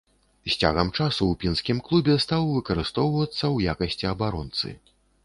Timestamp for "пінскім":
1.43-1.81